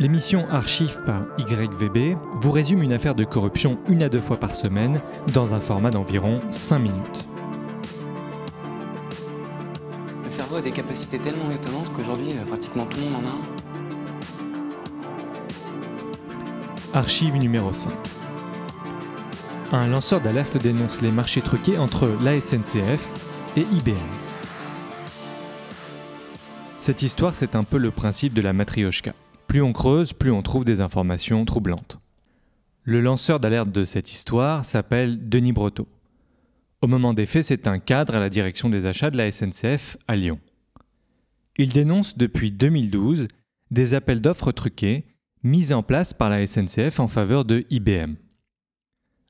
[0.00, 4.56] L'émission Archive par YVB vous résume une affaire de corruption une à deux fois par
[4.56, 5.00] semaine
[5.32, 7.28] dans un format d'environ 5 minutes.
[10.24, 13.30] Le cerveau a des capacités tellement étonnantes qu'aujourd'hui, euh, pratiquement tout le monde en a
[13.30, 13.38] un.
[16.98, 17.92] Archive numéro 5.
[19.70, 23.12] Un lanceur d'alerte dénonce les marchés truqués entre la SNCF
[23.56, 23.94] et IBM.
[26.80, 29.12] Cette histoire, c'est un peu le principe de la matrioshka.
[29.46, 32.00] Plus on creuse, plus on trouve des informations troublantes.
[32.82, 35.88] Le lanceur d'alerte de cette histoire s'appelle Denis Breteau.
[36.82, 39.96] Au moment des faits, c'est un cadre à la direction des achats de la SNCF
[40.06, 40.38] à Lyon.
[41.56, 43.28] Il dénonce depuis 2012
[43.70, 45.06] des appels d'offres truqués
[45.44, 48.14] mis en place par la SNCF en faveur de IBM.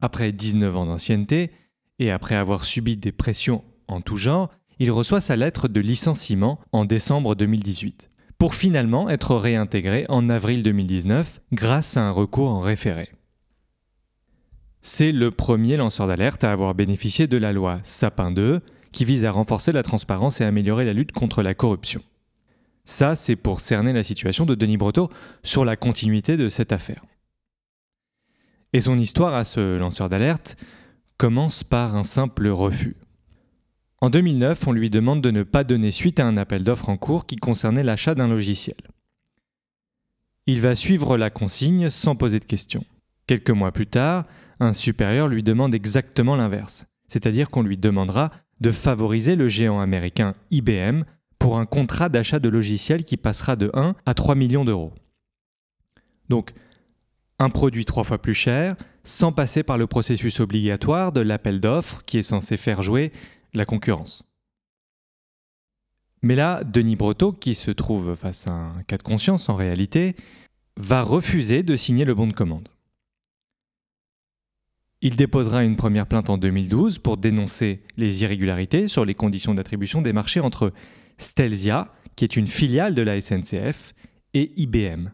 [0.00, 1.50] Après 19 ans d'ancienneté,
[1.98, 6.60] et après avoir subi des pressions en tout genre, il reçoit sa lettre de licenciement
[6.72, 12.60] en décembre 2018, pour finalement être réintégré en avril 2019 grâce à un recours en
[12.60, 13.10] référé.
[14.80, 18.60] C'est le premier lanceur d'alerte à avoir bénéficié de la loi Sapin 2,
[18.92, 22.00] qui vise à renforcer la transparence et améliorer la lutte contre la corruption.
[22.84, 25.10] Ça, c'est pour cerner la situation de Denis Breteau
[25.42, 27.04] sur la continuité de cette affaire.
[28.72, 30.56] Et son histoire à ce lanceur d'alerte
[31.18, 32.96] commence par un simple refus.
[34.00, 36.96] En 2009, on lui demande de ne pas donner suite à un appel d'offres en
[36.96, 38.76] cours qui concernait l'achat d'un logiciel.
[40.46, 42.84] Il va suivre la consigne sans poser de questions.
[43.26, 44.24] Quelques mois plus tard,
[44.60, 50.34] un supérieur lui demande exactement l'inverse, c'est-à-dire qu'on lui demandera de favoriser le géant américain
[50.50, 51.02] IBM
[51.38, 54.94] pour un contrat d'achat de logiciels qui passera de 1 à 3 millions d'euros.
[56.28, 56.52] Donc,
[57.38, 62.02] un produit trois fois plus cher, sans passer par le processus obligatoire de l'appel d'offres
[62.04, 63.12] qui est censé faire jouer
[63.54, 64.24] la concurrence.
[66.22, 70.16] Mais là, Denis Breteau, qui se trouve face à un cas de conscience en réalité,
[70.76, 72.68] va refuser de signer le bon de commande.
[75.00, 80.02] Il déposera une première plainte en 2012 pour dénoncer les irrégularités sur les conditions d'attribution
[80.02, 80.72] des marchés entre
[81.18, 83.94] Stelzia, qui est une filiale de la SNCF,
[84.34, 85.10] et IBM.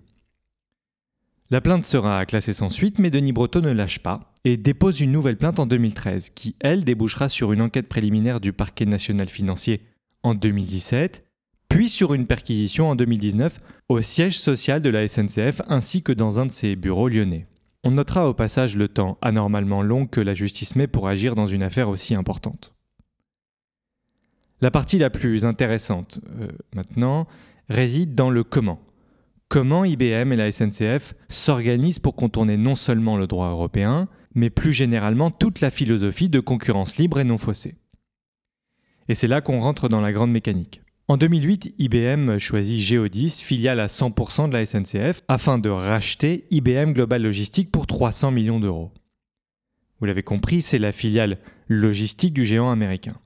[1.51, 5.13] La plainte sera classée sans suite, mais Denis Breteau ne lâche pas et dépose une
[5.13, 9.81] nouvelle plainte en 2013, qui, elle, débouchera sur une enquête préliminaire du parquet national financier
[10.23, 11.25] en 2017,
[11.69, 16.41] puis sur une perquisition en 2019 au siège social de la SNCF ainsi que dans
[16.41, 17.47] un de ses bureaux lyonnais.
[17.83, 21.47] On notera au passage le temps anormalement long que la justice met pour agir dans
[21.47, 22.73] une affaire aussi importante.
[24.61, 27.27] La partie la plus intéressante, euh, maintenant,
[27.69, 28.81] réside dans le comment.
[29.49, 34.73] Comment IBM et la SNCF s'organisent pour contourner non seulement le droit européen, mais plus
[34.73, 37.77] généralement toute la philosophie de concurrence libre et non faussée.
[39.09, 40.81] Et c'est là qu'on rentre dans la grande mécanique.
[41.07, 46.93] En 2008, IBM choisit Geodis, filiale à 100% de la SNCF, afin de racheter IBM
[46.93, 48.91] Global Logistique pour 300 millions d'euros.
[50.01, 53.17] Vous l'avez compris, c'est la filiale logistique du géant américain.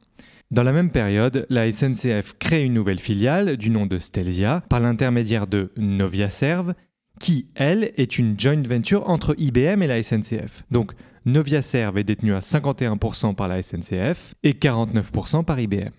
[0.51, 4.81] Dans la même période, la SNCF crée une nouvelle filiale du nom de Stelzia par
[4.81, 6.73] l'intermédiaire de Noviaserv
[7.19, 10.63] qui, elle, est une joint venture entre IBM et la SNCF.
[10.71, 10.93] Donc,
[11.27, 15.91] Noviaserv est détenu à 51% par la SNCF et 49% par IBM.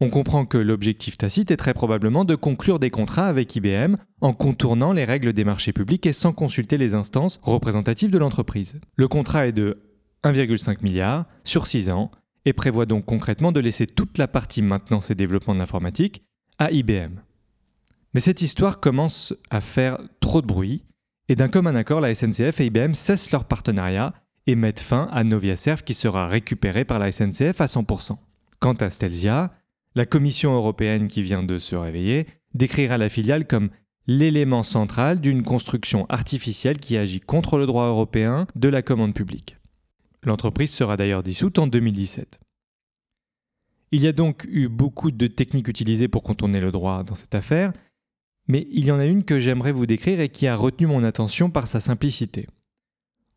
[0.00, 4.32] On comprend que l'objectif tacite est très probablement de conclure des contrats avec IBM en
[4.32, 8.80] contournant les règles des marchés publics et sans consulter les instances représentatives de l'entreprise.
[8.96, 9.78] Le contrat est de
[10.24, 12.10] 1,5 milliard sur 6 ans
[12.44, 16.24] et prévoit donc concrètement de laisser toute la partie maintenance et développement de l'informatique
[16.58, 17.20] à IBM.
[18.14, 20.84] Mais cette histoire commence à faire trop de bruit,
[21.28, 24.12] et d'un commun accord, la SNCF et IBM cessent leur partenariat
[24.46, 28.18] et mettent fin à Noviaserv qui sera récupéré par la SNCF à 100%.
[28.58, 29.52] Quant à Stelzia,
[29.94, 33.70] la Commission européenne qui vient de se réveiller décrira la filiale comme
[34.06, 39.56] l'élément central d'une construction artificielle qui agit contre le droit européen de la commande publique.
[40.24, 42.40] L'entreprise sera d'ailleurs dissoute en 2017.
[43.92, 47.34] Il y a donc eu beaucoup de techniques utilisées pour contourner le droit dans cette
[47.34, 47.72] affaire,
[48.48, 51.04] mais il y en a une que j'aimerais vous décrire et qui a retenu mon
[51.04, 52.46] attention par sa simplicité.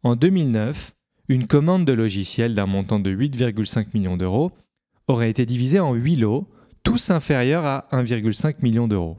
[0.04, 0.94] En 2009,
[1.30, 4.52] une commande de logiciel d'un montant de 8,5 millions d'euros
[5.08, 6.48] aurait été divisée en 8 lots,
[6.84, 9.18] tous inférieurs à 1,5 million d'euros.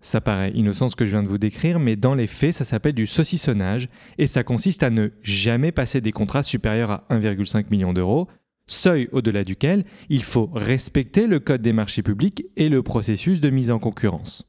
[0.00, 2.64] Ça paraît innocent ce que je viens de vous décrire, mais dans les faits, ça
[2.64, 7.66] s'appelle du saucissonnage et ça consiste à ne jamais passer des contrats supérieurs à 1,5
[7.70, 8.28] million d'euros,
[8.68, 13.50] seuil au-delà duquel il faut respecter le Code des marchés publics et le processus de
[13.50, 14.48] mise en concurrence.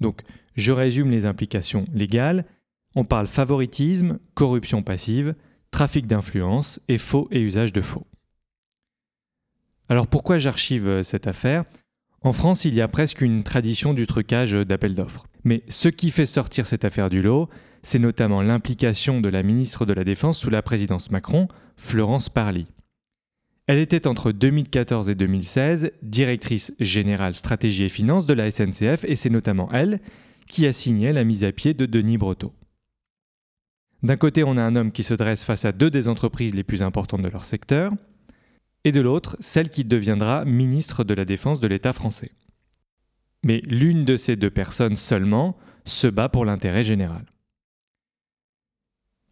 [0.00, 0.22] Donc,
[0.54, 2.44] je résume les implications légales.
[2.94, 5.34] On parle favoritisme, corruption passive,
[5.70, 8.06] trafic d'influence et faux et usage de faux.
[9.88, 11.64] Alors pourquoi j'archive cette affaire?
[12.22, 15.26] En France, il y a presque une tradition du trucage d'appel d'offres.
[15.44, 17.48] Mais ce qui fait sortir cette affaire du lot,
[17.82, 22.66] c'est notamment l'implication de la ministre de la Défense sous la présidence Macron, Florence Parly.
[23.70, 29.14] Elle était entre 2014 et 2016 directrice générale stratégie et finances de la SNCF et
[29.14, 30.00] c'est notamment elle
[30.48, 32.52] qui a signé la mise à pied de Denis Breteau.
[34.02, 36.64] D'un côté, on a un homme qui se dresse face à deux des entreprises les
[36.64, 37.92] plus importantes de leur secteur,
[38.82, 42.32] et de l'autre, celle qui deviendra ministre de la Défense de l'État français.
[43.44, 47.22] Mais l'une de ces deux personnes seulement se bat pour l'intérêt général.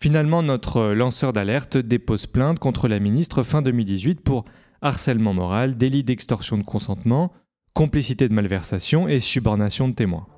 [0.00, 4.44] Finalement, notre lanceur d'alerte dépose plainte contre la ministre fin 2018 pour
[4.80, 7.32] harcèlement moral, délit d'extorsion de consentement,
[7.74, 10.28] complicité de malversation et subornation de témoins.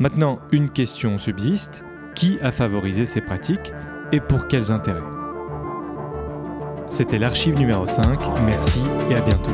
[0.00, 1.84] Maintenant, une question subsiste.
[2.16, 3.72] Qui a favorisé ces pratiques
[4.12, 5.02] et pour quels intérêts?
[6.88, 8.80] C'était l'archive numéro 5, merci
[9.10, 9.50] et à bientôt.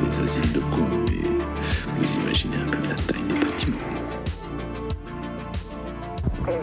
[0.00, 0.60] Des asiles de
[1.96, 3.78] vous imaginez un peu la taille des bâtiments.
[6.42, 6.58] Okay,